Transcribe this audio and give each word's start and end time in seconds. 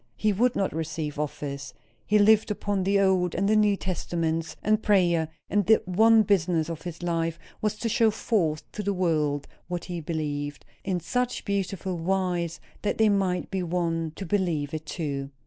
He 0.17 0.33
would 0.33 0.55
not 0.55 0.73
receive 0.73 1.19
office. 1.19 1.75
He 2.07 2.17
lived 2.17 2.49
upon 2.49 2.85
the 2.85 2.99
Old 2.99 3.35
and 3.35 3.47
New 3.61 3.77
Testaments, 3.77 4.55
and 4.63 4.81
prayer; 4.81 5.27
and 5.47 5.67
the 5.67 5.83
one 5.85 6.23
business 6.23 6.69
of 6.71 6.81
his 6.81 7.03
life 7.03 7.37
was 7.61 7.75
to 7.77 7.87
show 7.87 8.09
forth 8.09 8.63
to 8.71 8.81
the 8.81 8.95
world 8.95 9.47
what 9.67 9.85
he 9.85 10.01
believed, 10.01 10.65
in 10.83 10.99
such 10.99 11.45
beautiful 11.45 11.99
wise 11.99 12.59
that 12.81 12.97
they 12.97 13.09
might 13.09 13.51
be 13.51 13.61
won 13.61 14.11
to 14.15 14.25
believe 14.25 14.73
it 14.73 14.87
too." 14.87 15.29